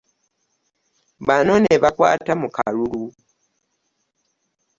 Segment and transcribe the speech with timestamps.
[1.27, 3.03] Bano ne bakwata mu kalulu